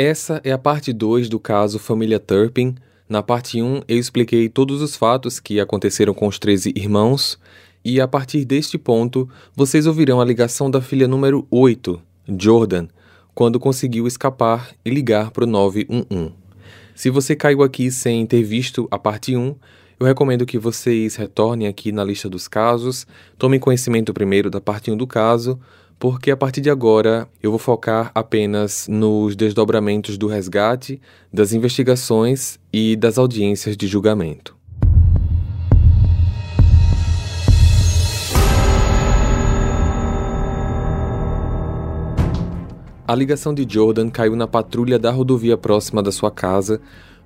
[0.00, 2.76] Essa é a parte 2 do caso Família Turpin.
[3.08, 7.36] Na parte 1, um, eu expliquei todos os fatos que aconteceram com os 13 irmãos,
[7.84, 12.00] e a partir deste ponto, vocês ouvirão a ligação da filha número 8,
[12.38, 12.86] Jordan,
[13.34, 16.32] quando conseguiu escapar e ligar para o 911.
[16.94, 19.52] Se você caiu aqui sem ter visto a parte 1,
[19.98, 23.04] eu recomendo que vocês retornem aqui na lista dos casos,
[23.36, 25.58] tomem conhecimento primeiro da parte 1 do caso,
[25.98, 31.00] porque a partir de agora eu vou focar apenas nos desdobramentos do resgate,
[31.32, 34.56] das investigações e das audiências de julgamento.
[43.06, 46.78] A ligação de Jordan caiu na patrulha da rodovia próxima da sua casa,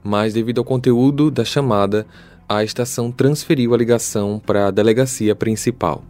[0.03, 2.07] mas devido ao conteúdo da chamada,
[2.49, 6.05] a estação transferiu a ligação para a delegacia principal.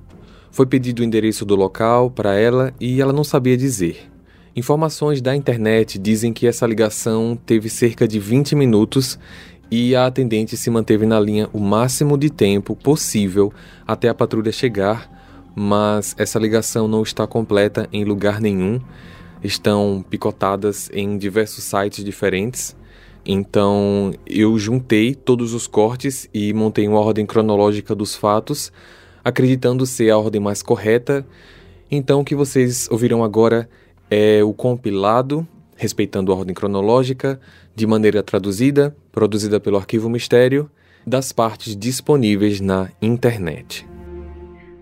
[0.53, 4.09] Foi pedido o endereço do local para ela e ela não sabia dizer.
[4.55, 9.19] Informações da internet dizem que essa ligação teve cerca de 20 minutos
[9.69, 13.53] e a atendente se manteve na linha o máximo de tempo possível
[13.85, 15.11] até a patrulha chegar,
[15.57, 18.79] mas essa ligação não está completa em lugar nenhum
[19.43, 22.77] estão picotadas em diversos sites diferentes.
[23.25, 28.73] Então eu juntei todos os cortes e montei uma ordem cronológica dos fatos,
[29.25, 31.27] acreditando ser a ordem mais correta.
[31.91, 33.69] Então o que vocês ouvirão agora
[34.11, 37.41] é o compilado, respeitando a ordem cronológica,
[37.75, 40.71] de maneira traduzida, produzida pelo Arquivo Mistério,
[41.07, 43.87] das partes disponíveis na internet.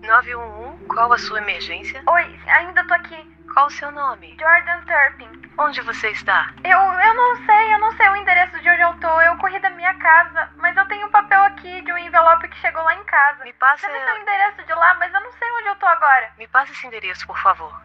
[0.01, 2.01] 911, qual a sua emergência?
[2.07, 3.30] Oi, ainda tô aqui.
[3.53, 4.35] Qual o seu nome?
[4.39, 5.29] Jordan Turpin.
[5.57, 6.53] Onde você está?
[6.63, 9.21] Eu, eu não sei, eu não sei o endereço de onde eu tô.
[9.21, 12.55] Eu corri da minha casa, mas eu tenho um papel aqui de um envelope que
[12.57, 13.43] chegou lá em casa.
[13.43, 13.87] Me passa.
[13.87, 16.31] Deve ser o endereço de lá, mas eu não sei onde eu tô agora.
[16.37, 17.77] Me passa esse endereço, por favor.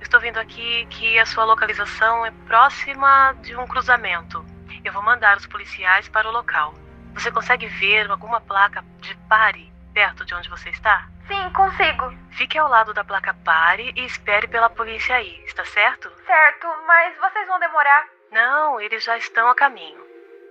[0.00, 4.44] Estou vendo aqui que a sua localização é próxima de um cruzamento.
[4.84, 6.74] Eu vou mandar os policiais para o local.
[7.14, 11.08] Você consegue ver alguma placa de pare perto de onde você está?
[11.26, 12.14] Sim, consigo.
[12.30, 16.10] Fique ao lado da placa pare e espere pela polícia aí, está certo?
[16.24, 18.06] Certo, mas vocês vão demorar?
[18.30, 20.00] Não, eles já estão a caminho.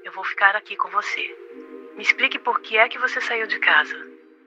[0.03, 1.35] Eu vou ficar aqui com você.
[1.95, 3.95] Me explique por que é que você saiu de casa.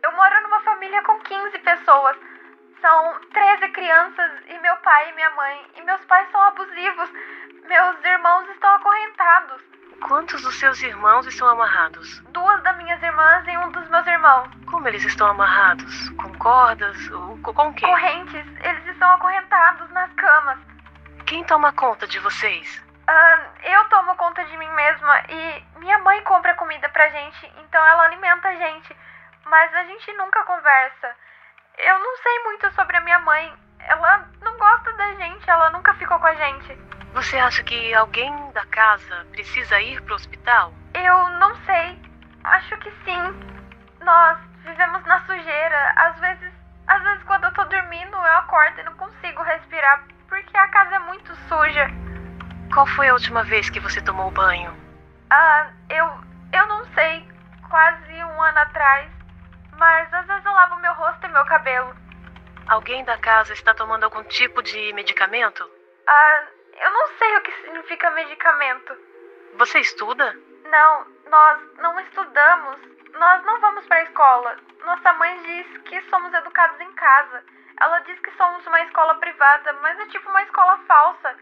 [0.03, 2.17] Eu moro numa família com 15 pessoas.
[2.81, 5.67] São 13 crianças e meu pai e minha mãe.
[5.77, 7.11] E meus pais são abusivos.
[7.67, 9.63] Meus irmãos estão acorrentados.
[10.09, 12.21] Quantos dos seus irmãos estão amarrados?
[12.31, 14.49] Duas das minhas irmãs e um dos meus irmãos.
[14.69, 16.09] Como eles estão amarrados?
[16.11, 17.11] Com cordas?
[17.11, 17.87] Ou com o quê?
[17.87, 18.47] Correntes.
[18.65, 20.59] Eles estão acorrentados nas camas.
[21.27, 22.90] Quem toma conta de vocês?
[23.11, 27.85] Uh, eu tomo conta de mim mesma e minha mãe compra comida pra gente, então
[27.85, 28.97] ela alimenta a gente.
[29.47, 31.17] Mas a gente nunca conversa.
[31.77, 33.53] Eu não sei muito sobre a minha mãe.
[33.81, 36.79] Ela não gosta da gente, ela nunca ficou com a gente.
[37.13, 40.73] Você acha que alguém da casa precisa ir pro hospital?
[40.95, 41.99] Eu não sei.
[42.45, 43.19] Acho que sim.
[44.03, 45.93] Nós vivemos na sujeira.
[45.97, 46.53] Às vezes,
[46.87, 50.95] às vezes quando eu tô dormindo, eu acordo e não consigo respirar porque a casa
[50.95, 51.91] é muito suja.
[52.73, 54.73] Qual foi a última vez que você tomou banho?
[55.29, 56.07] Ah, eu.
[56.53, 57.29] eu não sei.
[57.69, 59.11] Quase um ano atrás.
[59.77, 61.93] Mas às vezes eu lavo meu rosto e meu cabelo.
[62.69, 65.69] Alguém da casa está tomando algum tipo de medicamento?
[66.07, 66.45] Ah,
[66.81, 68.97] eu não sei o que significa medicamento.
[69.57, 70.33] Você estuda?
[70.71, 72.81] Não, nós não estudamos.
[73.15, 74.57] Nós não vamos para a escola.
[74.85, 77.43] Nossa mãe diz que somos educados em casa.
[77.81, 81.37] Ela diz que somos uma escola privada, mas é tipo uma escola falsa.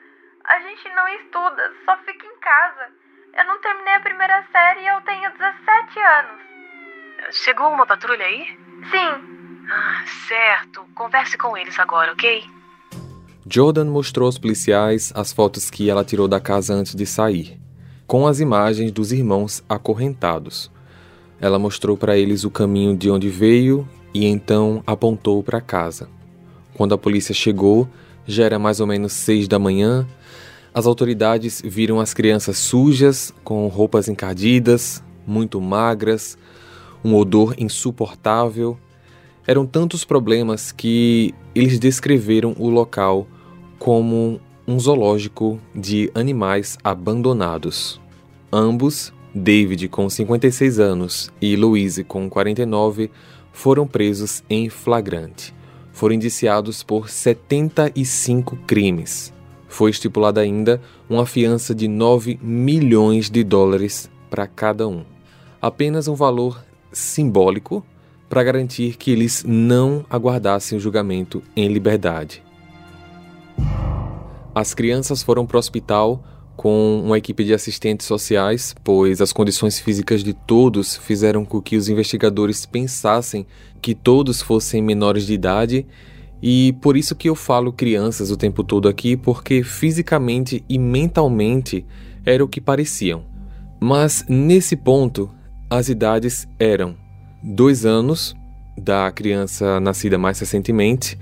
[0.48, 2.90] A gente não estuda, só fica em casa.
[3.36, 6.40] Eu não terminei a primeira série e eu tenho 17 anos.
[7.32, 8.58] Chegou uma patrulha aí?
[8.90, 9.66] Sim.
[9.70, 10.86] Ah, certo.
[10.94, 12.42] Converse com eles agora, ok?
[13.46, 17.60] Jordan mostrou aos policiais as fotos que ela tirou da casa antes de sair,
[18.06, 20.70] com as imagens dos irmãos acorrentados.
[21.38, 26.08] Ela mostrou para eles o caminho de onde veio e então apontou para casa.
[26.74, 27.86] Quando a polícia chegou,
[28.28, 30.06] já era mais ou menos seis da manhã.
[30.72, 36.36] As autoridades viram as crianças sujas, com roupas encardidas, muito magras,
[37.02, 38.78] um odor insuportável.
[39.46, 43.26] Eram tantos problemas que eles descreveram o local
[43.78, 47.98] como um zoológico de animais abandonados.
[48.52, 53.10] Ambos, David com 56 anos e Louise com 49,
[53.52, 55.57] foram presos em flagrante.
[55.98, 59.34] Foram indiciados por 75 crimes.
[59.66, 60.80] Foi estipulada ainda
[61.10, 65.04] uma fiança de 9 milhões de dólares para cada um.
[65.60, 67.84] Apenas um valor simbólico
[68.28, 72.44] para garantir que eles não aguardassem o julgamento em liberdade.
[74.54, 76.22] As crianças foram para o hospital
[76.58, 81.76] com uma equipe de assistentes sociais, pois as condições físicas de todos fizeram com que
[81.76, 83.46] os investigadores pensassem
[83.80, 85.86] que todos fossem menores de idade,
[86.42, 91.86] e por isso que eu falo crianças o tempo todo aqui, porque fisicamente e mentalmente
[92.26, 93.22] era o que pareciam.
[93.80, 95.30] Mas nesse ponto,
[95.70, 96.96] as idades eram
[97.40, 98.34] dois anos
[98.76, 101.16] da criança nascida mais recentemente,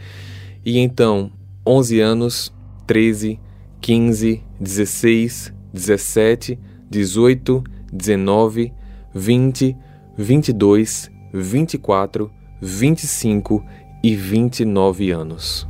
[0.65, 1.31] e então
[1.67, 2.55] 11 anos,
[2.87, 3.39] 13,
[3.87, 6.59] 15, 16, 17,
[6.91, 7.63] 18,
[7.93, 8.73] 19,
[9.15, 9.77] 20,
[10.19, 12.29] 22, 24,
[12.61, 13.65] 25
[14.03, 15.69] e 29 anos.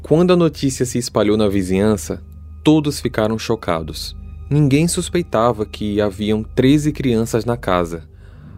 [0.00, 2.22] Quando a notícia se espalhou na vizinhança,
[2.62, 4.16] todos ficaram chocados.
[4.48, 8.08] Ninguém suspeitava que haviam 13 crianças na casa.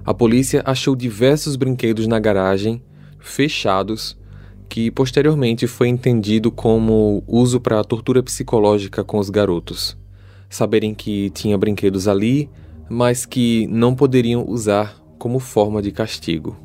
[0.05, 2.85] A polícia achou diversos brinquedos na garagem,
[3.19, 4.20] fechados,
[4.71, 9.99] que posteriormente foi entendido como uso para tortura psicológica com os garotos.
[10.49, 12.49] Saberem que tinha brinquedos ali,
[12.89, 16.57] mas que não poderiam usar como forma de castigo.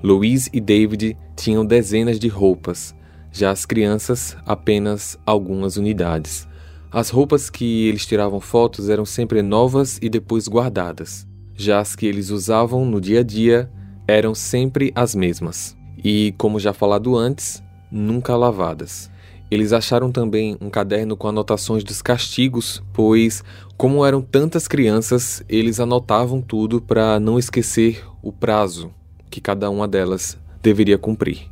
[0.00, 2.94] Louise e David tinham dezenas de roupas,
[3.32, 6.48] já as crianças apenas algumas unidades.
[6.90, 11.26] As roupas que eles tiravam fotos eram sempre novas e depois guardadas,
[11.56, 13.70] já as que eles usavam no dia a dia
[14.06, 19.10] eram sempre as mesmas e, como já falado antes, nunca lavadas.
[19.50, 23.42] Eles acharam também um caderno com anotações dos castigos, pois,
[23.76, 28.92] como eram tantas crianças, eles anotavam tudo para não esquecer o prazo
[29.28, 31.48] que cada uma delas deveria cumprir.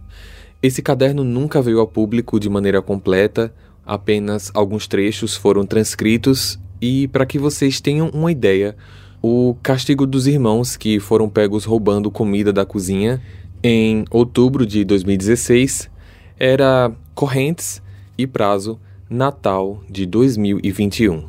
[0.63, 3.53] Esse caderno nunca veio ao público de maneira completa,
[3.85, 8.77] apenas alguns trechos foram transcritos e, para que vocês tenham uma ideia,
[9.21, 13.21] o castigo dos irmãos que foram pegos roubando comida da cozinha
[13.63, 15.91] em outubro de 2016,
[16.39, 17.83] era correntes
[18.17, 18.79] e prazo
[19.11, 21.25] Natal de 2021.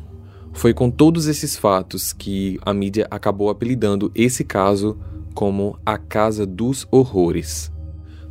[0.52, 4.98] Foi com todos esses fatos que a mídia acabou apelidando esse caso
[5.34, 7.72] como a Casa dos Horrores.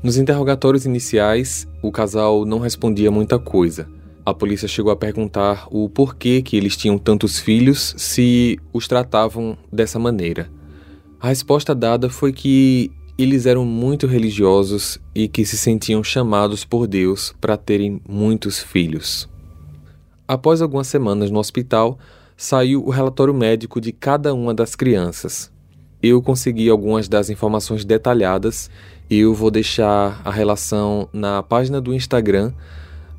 [0.03, 3.87] Nos interrogatórios iniciais, o casal não respondia muita coisa.
[4.25, 9.57] A polícia chegou a perguntar o porquê que eles tinham tantos filhos se os tratavam
[9.71, 10.49] dessa maneira.
[11.19, 12.91] A resposta dada foi que
[13.21, 19.27] eles eram muito religiosos e que se sentiam chamados por Deus para terem muitos filhos.
[20.25, 21.99] Após algumas semanas no hospital,
[22.37, 25.51] saiu o relatório médico de cada uma das crianças.
[26.01, 28.71] Eu consegui algumas das informações detalhadas
[29.09, 32.53] e eu vou deixar a relação na página do Instagram,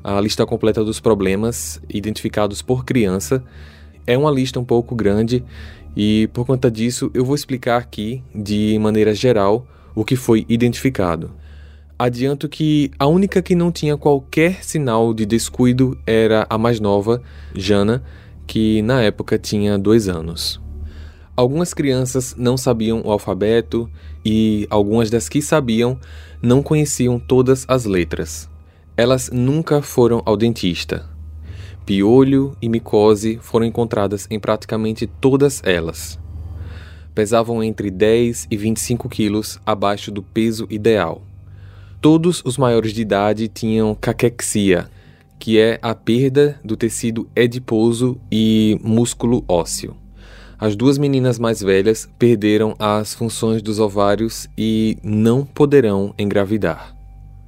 [0.03, 3.43] a lista completa dos problemas identificados por criança.
[4.07, 5.43] É uma lista um pouco grande
[5.95, 11.31] e por conta disso eu vou explicar aqui de maneira geral o que foi identificado.
[11.97, 17.21] Adianto que a única que não tinha qualquer sinal de descuido era a mais nova,
[17.53, 18.03] Jana,
[18.47, 20.59] que na época tinha dois anos.
[21.35, 23.89] Algumas crianças não sabiam o alfabeto
[24.25, 25.99] e algumas das que sabiam
[26.41, 28.49] não conheciam todas as letras.
[28.97, 31.07] Elas nunca foram ao dentista.
[31.85, 36.20] Piolho e micose foram encontradas em praticamente todas elas
[37.13, 41.21] pesavam entre 10 e 25 quilos abaixo do peso ideal.
[42.01, 44.89] Todos os maiores de idade tinham caquexia,
[45.37, 49.95] que é a perda do tecido adiposo e músculo ósseo.
[50.57, 56.95] As duas meninas mais velhas perderam as funções dos ovários e não poderão engravidar.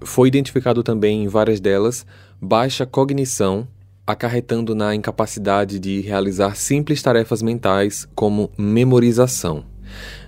[0.03, 2.05] Foi identificado também em várias delas
[2.41, 3.67] baixa cognição,
[4.05, 9.65] acarretando na incapacidade de realizar simples tarefas mentais como memorização.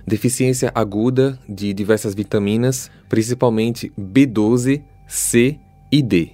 [0.06, 5.58] Deficiência aguda de diversas vitaminas, principalmente B12, C
[5.92, 6.30] e D.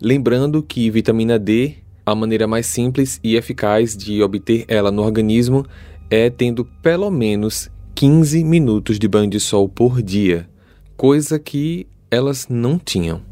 [0.00, 5.64] Lembrando que vitamina D, a maneira mais simples e eficaz de obter ela no organismo
[6.10, 10.48] é tendo pelo menos 15 minutos de banho de sol por dia,
[10.96, 13.22] coisa que elas não tinham.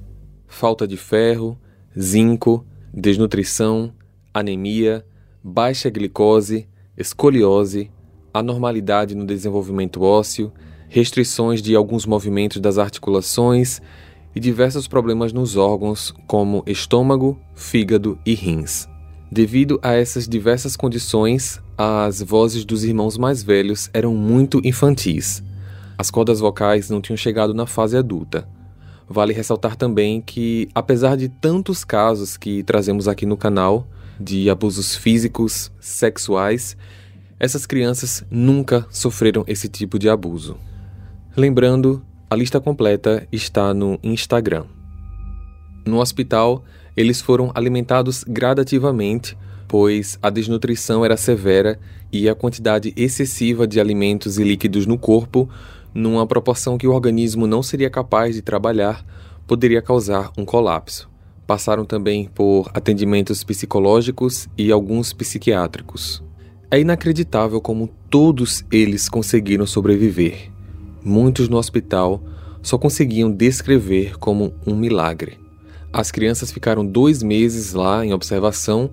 [0.46, 1.58] Falta de ferro,
[1.98, 3.92] zinco, desnutrição,
[4.32, 5.04] anemia,
[5.42, 7.90] baixa glicose, escoliose,
[8.32, 10.52] anormalidade no desenvolvimento ósseo,
[10.88, 13.80] restrições de alguns movimentos das articulações
[14.34, 18.88] e diversos problemas nos órgãos, como estômago, fígado e rins.
[19.30, 25.42] Devido a essas diversas condições, as vozes dos irmãos mais velhos eram muito infantis.
[25.98, 28.48] As cordas vocais não tinham chegado na fase adulta.
[29.08, 33.86] Vale ressaltar também que, apesar de tantos casos que trazemos aqui no canal
[34.20, 36.76] de abusos físicos, sexuais,
[37.40, 40.58] essas crianças nunca sofreram esse tipo de abuso.
[41.36, 44.64] Lembrando, a lista completa está no Instagram.
[45.86, 51.78] No hospital, eles foram alimentados gradativamente, pois a desnutrição era severa
[52.12, 55.48] e a quantidade excessiva de alimentos e líquidos no corpo,
[55.98, 59.04] numa proporção que o organismo não seria capaz de trabalhar,
[59.46, 61.10] poderia causar um colapso.
[61.46, 66.22] Passaram também por atendimentos psicológicos e alguns psiquiátricos.
[66.70, 70.52] É inacreditável como todos eles conseguiram sobreviver.
[71.02, 72.22] Muitos no hospital
[72.62, 75.38] só conseguiam descrever como um milagre.
[75.92, 78.90] As crianças ficaram dois meses lá em observação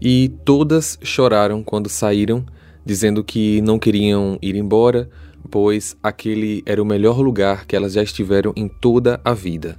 [0.00, 2.44] e todas choraram quando saíram,
[2.84, 5.08] dizendo que não queriam ir embora,
[5.50, 9.76] pois aquele era o melhor lugar que elas já estiveram em toda a vida.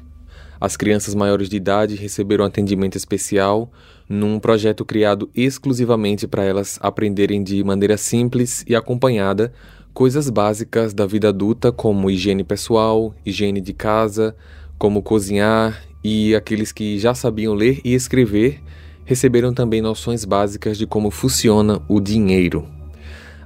[0.59, 3.71] As crianças maiores de idade receberam atendimento especial
[4.07, 9.51] num projeto criado exclusivamente para elas aprenderem de maneira simples e acompanhada
[9.93, 14.35] coisas básicas da vida adulta, como higiene pessoal, higiene de casa,
[14.77, 18.61] como cozinhar, e aqueles que já sabiam ler e escrever
[19.05, 22.74] receberam também noções básicas de como funciona o dinheiro.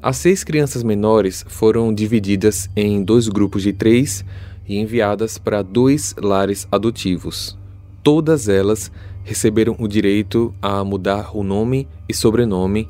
[0.01, 4.23] As seis crianças menores foram divididas em dois grupos de três
[4.65, 7.57] e enviadas para dois lares adotivos.
[8.01, 8.89] Todas elas
[9.23, 12.87] receberam o direito a mudar o nome e sobrenome,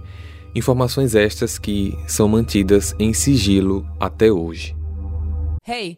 [0.53, 4.75] informações estas que são mantidas em sigilo até hoje.
[5.67, 5.97] Hey,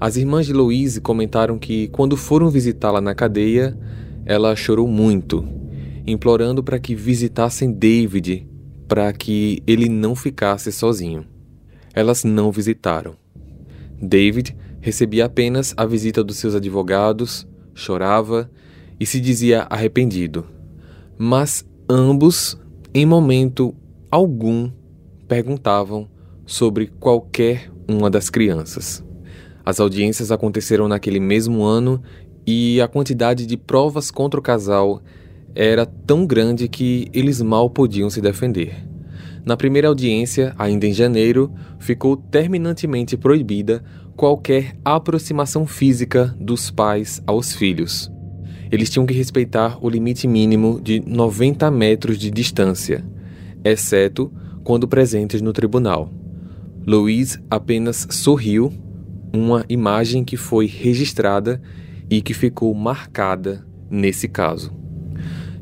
[0.00, 3.76] As irmãs de Louise comentaram que quando foram visitá-la na cadeia,
[4.24, 5.44] ela chorou muito,
[6.06, 8.46] implorando para que visitassem David
[8.88, 11.26] para que ele não ficasse sozinho.
[11.92, 13.14] Elas não visitaram.
[14.00, 18.50] David recebia apenas a visita dos seus advogados, chorava
[18.98, 20.46] e se dizia arrependido.
[21.18, 22.58] Mas ambos,
[22.94, 23.74] em momento
[24.10, 24.70] algum,
[25.26, 26.08] perguntavam
[26.46, 29.04] sobre qualquer uma das crianças.
[29.68, 32.02] As audiências aconteceram naquele mesmo ano
[32.46, 35.02] e a quantidade de provas contra o casal
[35.54, 38.82] era tão grande que eles mal podiam se defender.
[39.44, 43.84] Na primeira audiência, ainda em janeiro, ficou terminantemente proibida
[44.16, 48.10] qualquer aproximação física dos pais aos filhos.
[48.72, 53.04] Eles tinham que respeitar o limite mínimo de 90 metros de distância,
[53.62, 54.32] exceto
[54.64, 56.10] quando presentes no tribunal.
[56.86, 58.72] Louise apenas sorriu,
[59.32, 61.60] uma imagem que foi registrada
[62.10, 64.72] e que ficou marcada nesse caso.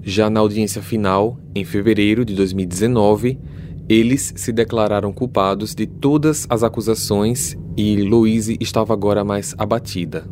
[0.02, 3.38] Já na audiência final, em fevereiro de 2019,
[3.88, 10.25] eles se declararam culpados de todas as acusações e Louise estava agora mais abatida.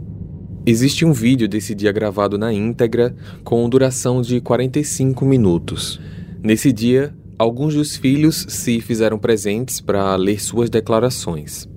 [0.67, 3.15] Existe um vídeo desse dia gravado na íntegra,
[3.45, 6.01] com duração de 45 minutos.
[6.43, 11.69] Nesse dia, alguns dos filhos se fizeram presentes para ler suas declarações.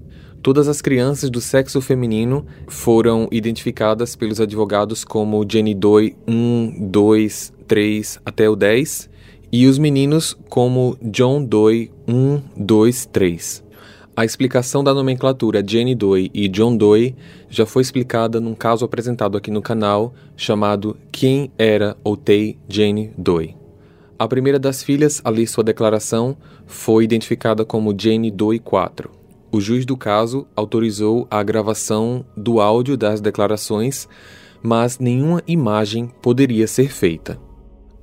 [0.41, 7.53] Todas as crianças do sexo feminino foram identificadas pelos advogados como Jenny Doe 1, 2,
[7.67, 9.10] 3 até o 10
[9.51, 13.63] e os meninos como John Doe 1, 2, 3.
[14.15, 17.15] A explicação da nomenclatura Jenny Doe e John Doe
[17.50, 23.56] já foi explicada num caso apresentado aqui no canal chamado Quem era Otei Jenny Doe.
[24.17, 29.16] A primeira das filhas a ler sua declaração foi identificada como Jenny Doe 4.
[29.51, 34.08] O juiz do caso autorizou a gravação do áudio das declarações,
[34.62, 37.39] mas nenhuma imagem poderia ser feita.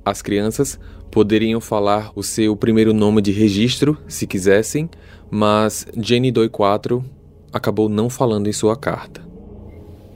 [0.03, 0.79] As crianças
[1.11, 4.89] poderiam falar o seu primeiro nome de registro, se quisessem,
[5.29, 7.03] mas Jenny Doi 4
[7.53, 9.21] acabou não falando em sua carta.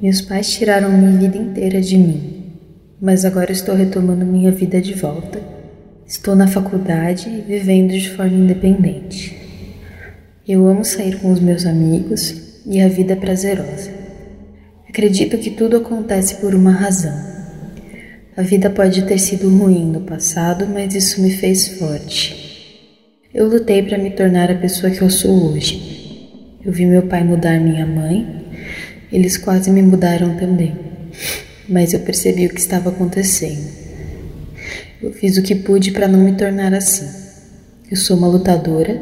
[0.02, 2.44] Meus pais tiraram minha vida inteira de mim,
[3.00, 5.42] mas agora estou retomando minha vida de volta.
[6.08, 9.49] Estou na faculdade vivendo de forma independente.
[10.52, 12.34] Eu amo sair com os meus amigos
[12.66, 13.92] e a vida é prazerosa.
[14.90, 17.14] Acredito que tudo acontece por uma razão.
[18.36, 22.82] A vida pode ter sido ruim no passado, mas isso me fez forte.
[23.32, 26.50] Eu lutei para me tornar a pessoa que eu sou hoje.
[26.66, 28.48] Eu vi meu pai mudar minha mãe,
[29.12, 30.76] eles quase me mudaram também.
[31.70, 33.70] Mas eu percebi o que estava acontecendo.
[35.00, 37.08] Eu fiz o que pude para não me tornar assim.
[37.92, 39.00] Eu sou uma lutadora,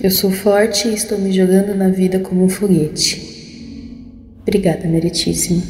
[0.00, 3.38] eu sou forte e estou me jogando na vida como um foguete.
[4.42, 5.62] Obrigada, meritíssimo.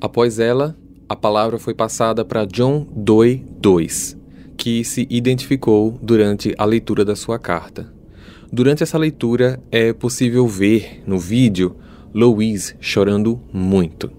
[0.00, 0.76] Após ela,
[1.08, 3.88] a palavra foi passada para John Doe II,
[4.56, 7.92] que se identificou durante a leitura da sua carta.
[8.52, 11.76] Durante essa leitura, é possível ver no vídeo
[12.12, 14.10] Louise chorando muito.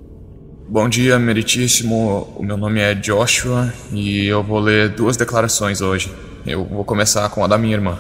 [0.69, 2.27] Bom dia, meritíssimo.
[2.37, 6.09] O meu nome é Joshua e eu vou ler duas declarações hoje.
[6.45, 7.99] Eu vou começar com a da minha irmã.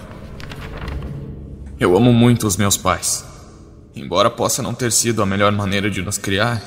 [1.81, 3.25] Eu amo muito os meus pais.
[3.95, 6.61] Embora possa não ter sido a melhor maneira de nos criar,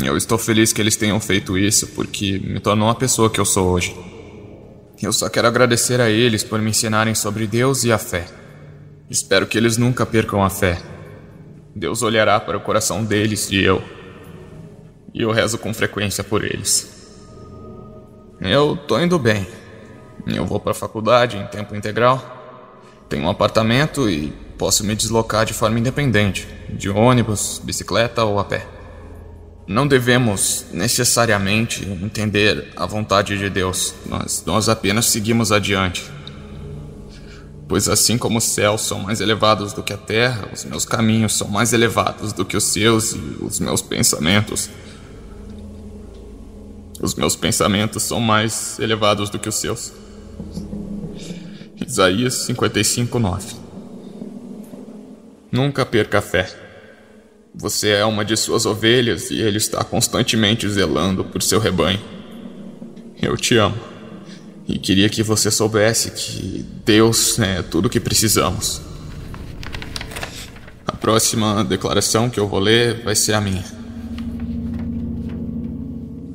[0.00, 3.44] eu estou feliz que eles tenham feito isso porque me tornou a pessoa que eu
[3.44, 3.96] sou hoje.
[5.02, 8.26] Eu só quero agradecer a eles por me ensinarem sobre Deus e a fé.
[9.10, 10.80] Espero que eles nunca percam a fé.
[11.74, 13.82] Deus olhará para o coração deles e eu.
[15.12, 17.10] E eu rezo com frequência por eles.
[18.40, 19.48] Eu tô indo bem.
[20.28, 22.30] Eu vou para a faculdade em tempo integral.
[23.08, 28.44] Tenho um apartamento e posso me deslocar de forma independente, de ônibus, bicicleta ou a
[28.44, 28.66] pé.
[29.66, 36.04] Não devemos necessariamente entender a vontade de Deus, mas nós apenas seguimos adiante.
[37.66, 41.32] Pois assim como os céus são mais elevados do que a terra, os meus caminhos
[41.32, 44.68] são mais elevados do que os seus e os meus pensamentos.
[47.00, 49.92] Os meus pensamentos são mais elevados do que os seus.
[51.86, 53.63] Isaías 55, 9
[55.54, 56.52] Nunca perca a fé.
[57.54, 62.00] Você é uma de suas ovelhas e ele está constantemente zelando por seu rebanho.
[63.22, 63.78] Eu te amo.
[64.66, 68.80] E queria que você soubesse que Deus é tudo o que precisamos.
[70.84, 73.64] A próxima declaração que eu vou ler vai ser a minha.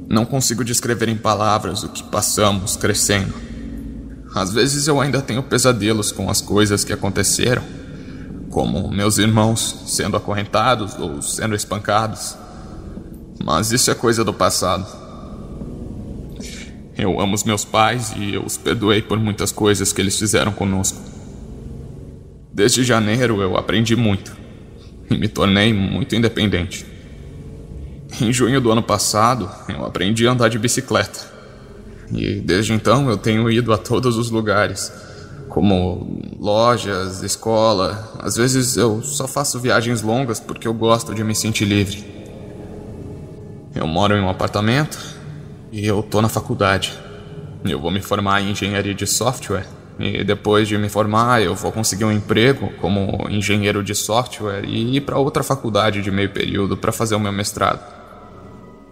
[0.08, 3.34] Não consigo descrever em palavras o que passamos crescendo.
[4.34, 7.79] Às vezes eu ainda tenho pesadelos com as coisas que aconteceram
[8.60, 12.36] como meus irmãos sendo acorrentados ou sendo espancados.
[13.42, 14.86] Mas isso é coisa do passado.
[16.98, 20.52] Eu amo os meus pais e eu os perdoei por muitas coisas que eles fizeram
[20.52, 21.00] conosco.
[22.52, 24.36] Desde janeiro eu aprendi muito
[25.10, 26.86] e me tornei muito independente.
[28.20, 31.32] Em junho do ano passado, eu aprendi a andar de bicicleta.
[32.12, 34.92] E desde então eu tenho ido a todos os lugares
[35.50, 38.14] como lojas, escola.
[38.20, 42.06] Às vezes eu só faço viagens longas porque eu gosto de me sentir livre.
[43.76, 44.98] Eu moro em um apartamento
[45.72, 46.98] e eu tô na faculdade.
[47.66, 49.66] Eu vou me formar em engenharia de software
[50.00, 54.96] e depois de me formar eu vou conseguir um emprego como engenheiro de software e
[54.96, 57.82] ir para outra faculdade de meio período para fazer o meu mestrado.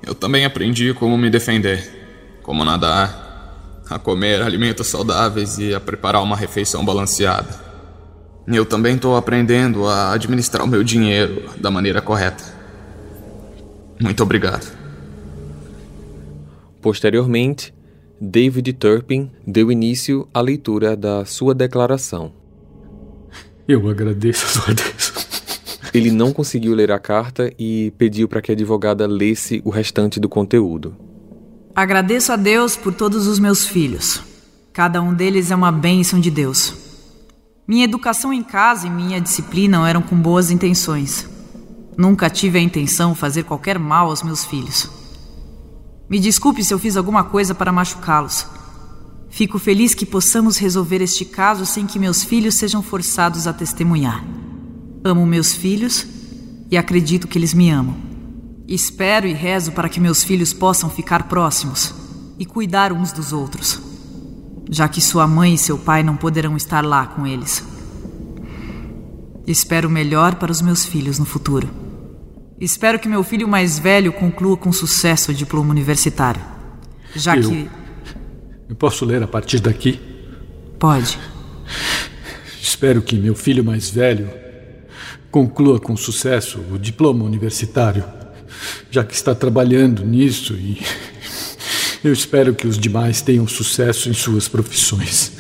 [0.06, 3.27] Eu também aprendi como me defender, como nadar,
[3.90, 7.68] a comer alimentos saudáveis e a preparar uma refeição balanceada.
[8.48, 12.44] Eu também estou aprendendo a administrar o meu dinheiro da maneira correta.
[14.00, 14.72] Muito obrigado.
[16.82, 17.74] Posteriormente,
[18.20, 22.32] David Turpin deu início à leitura da sua declaração.
[23.68, 25.14] Eu agradeço a sua Deus.
[25.94, 30.20] Ele não conseguiu ler a carta e pediu para que a advogada lesse o restante
[30.20, 30.96] do conteúdo.
[31.78, 34.24] Agradeço a Deus por todos os meus filhos.
[34.74, 36.74] Cada um deles é uma bênção de Deus.
[37.68, 41.30] Minha educação em casa e minha disciplina eram com boas intenções.
[41.96, 44.90] Nunca tive a intenção de fazer qualquer mal aos meus filhos.
[46.10, 48.48] Me desculpe se eu fiz alguma coisa para machucá-los.
[49.30, 54.26] Fico feliz que possamos resolver este caso sem que meus filhos sejam forçados a testemunhar.
[55.04, 56.08] Amo meus filhos
[56.72, 58.07] e acredito que eles me amam.
[58.68, 61.96] Espero e rezo para que meus filhos possam ficar próximos
[62.38, 63.80] e cuidar uns dos outros,
[64.70, 67.64] já que sua mãe e seu pai não poderão estar lá com eles.
[69.48, 71.70] Espero o melhor para os meus filhos no futuro.
[72.60, 76.42] Espero que meu filho mais velho conclua com sucesso o diploma universitário.
[77.16, 77.70] Já eu, que.
[78.68, 79.98] Eu posso ler a partir daqui?
[80.78, 81.18] Pode.
[82.62, 84.30] Espero que meu filho mais velho
[85.32, 88.17] conclua com sucesso o diploma universitário
[88.90, 90.82] já que está trabalhando nisso e
[92.04, 95.32] eu espero que os demais tenham sucesso em suas profissões.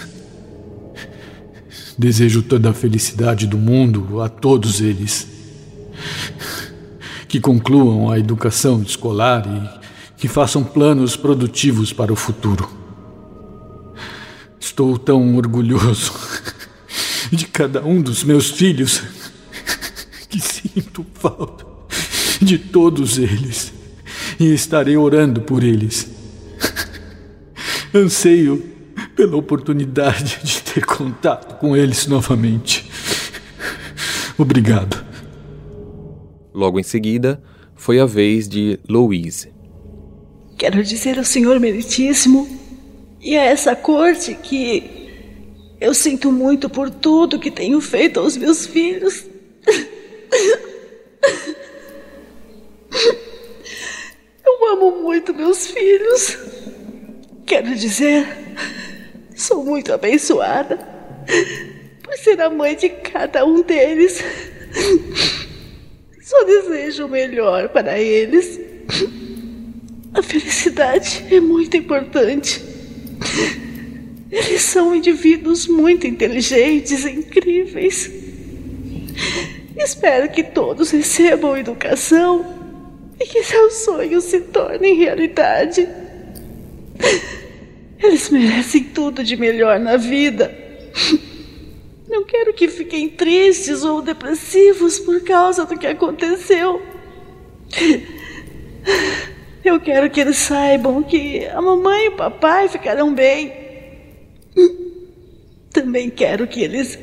[1.97, 5.27] Desejo toda a felicidade do mundo a todos eles.
[7.27, 12.69] Que concluam a educação escolar e que façam planos produtivos para o futuro.
[14.59, 16.13] Estou tão orgulhoso
[17.31, 19.01] de cada um dos meus filhos.
[20.29, 21.66] que sinto falta
[22.47, 23.73] de todos eles
[24.39, 26.09] e estarei orando por eles.
[27.93, 28.63] Anseio
[29.15, 32.89] pela oportunidade de ter contato com eles novamente.
[34.37, 35.05] Obrigado.
[36.53, 37.43] Logo em seguida,
[37.75, 39.51] foi a vez de Louise.
[40.57, 42.47] Quero dizer ao Senhor Meritíssimo
[43.19, 44.83] e a essa corte que
[45.81, 49.25] eu sinto muito por tudo que tenho feito aos meus filhos.
[54.69, 56.37] Amo muito meus filhos.
[57.45, 58.27] Quero dizer,
[59.33, 60.77] sou muito abençoada
[62.03, 64.21] por ser a mãe de cada um deles.
[66.21, 68.59] Só desejo o melhor para eles.
[70.13, 72.61] A felicidade é muito importante.
[74.29, 78.11] Eles são indivíduos muito inteligentes e incríveis.
[79.77, 82.56] Espero que todos recebam educação
[83.19, 85.87] e que seus sonhos se tornem realidade.
[88.01, 90.55] Eles merecem tudo de melhor na vida.
[92.07, 96.81] Não quero que fiquem tristes ou depressivos por causa do que aconteceu.
[99.63, 103.51] Eu quero que eles saibam que a mamãe e o papai ficarão bem.
[105.73, 106.97] Também quero que eles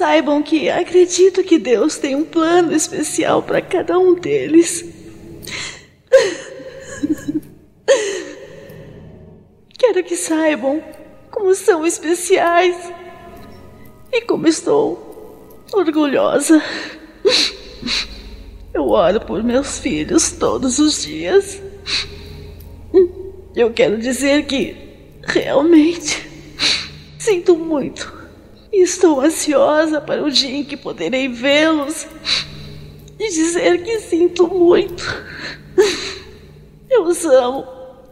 [0.00, 4.82] saibam que acredito que Deus tem um plano especial para cada um deles.
[9.76, 10.82] Quero que saibam
[11.30, 12.74] como são especiais
[14.10, 16.62] e como estou orgulhosa.
[18.72, 21.60] Eu oro por meus filhos todos os dias.
[23.54, 24.74] Eu quero dizer que
[25.26, 26.26] realmente
[27.18, 28.19] sinto muito
[28.72, 32.06] estou ansiosa para o dia em que poderei vê-los
[33.18, 35.04] e dizer que sinto muito.
[36.88, 37.64] Eu os amo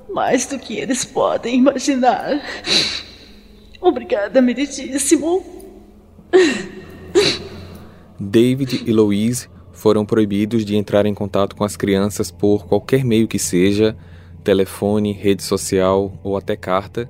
[0.09, 2.43] mais do que eles podem imaginar.
[3.81, 5.45] Obrigada, meritíssimo.
[8.19, 13.29] David e Louise foram proibidos de entrar em contato com as crianças por qualquer meio
[13.29, 13.97] que seja,
[14.43, 17.09] telefone, rede social ou até carta,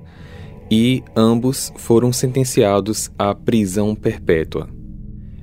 [0.69, 4.69] e ambos foram sentenciados à prisão perpétua.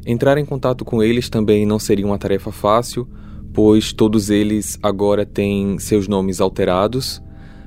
[0.07, 3.09] Entrar em contato com eles também não seria uma tarefa fácil,
[3.53, 7.21] pois todos eles agora têm seus nomes alterados.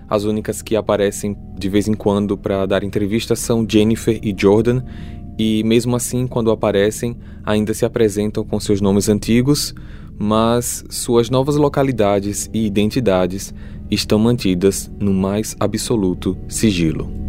[0.08, 4.84] As únicas que aparecem de vez em quando para dar entrevistas são Jennifer e Jordan,
[5.38, 9.74] e mesmo assim, quando aparecem, ainda se apresentam com seus nomes antigos,
[10.17, 13.54] mas suas novas localidades e identidades
[13.91, 17.29] estão mantidas no mais absoluto sigilo.